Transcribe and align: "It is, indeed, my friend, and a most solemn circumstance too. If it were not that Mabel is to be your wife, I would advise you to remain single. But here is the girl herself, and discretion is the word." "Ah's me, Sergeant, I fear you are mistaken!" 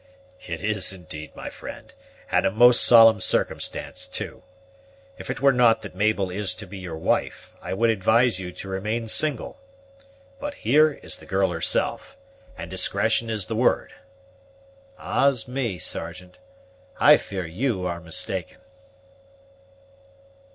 "It 0.47 0.63
is, 0.63 0.91
indeed, 0.91 1.35
my 1.35 1.51
friend, 1.51 1.93
and 2.31 2.43
a 2.43 2.49
most 2.49 2.81
solemn 2.83 3.21
circumstance 3.21 4.07
too. 4.07 4.41
If 5.19 5.29
it 5.29 5.41
were 5.41 5.51
not 5.53 5.83
that 5.83 5.93
Mabel 5.93 6.31
is 6.31 6.55
to 6.55 6.65
be 6.65 6.79
your 6.79 6.97
wife, 6.97 7.53
I 7.61 7.73
would 7.73 7.91
advise 7.91 8.39
you 8.39 8.51
to 8.51 8.67
remain 8.67 9.07
single. 9.07 9.59
But 10.39 10.55
here 10.65 10.91
is 11.03 11.17
the 11.19 11.27
girl 11.27 11.51
herself, 11.51 12.17
and 12.57 12.67
discretion 12.71 13.29
is 13.29 13.45
the 13.45 13.55
word." 13.55 13.93
"Ah's 14.97 15.47
me, 15.47 15.77
Sergeant, 15.77 16.39
I 16.99 17.17
fear 17.17 17.45
you 17.45 17.85
are 17.85 18.01
mistaken!" 18.01 18.57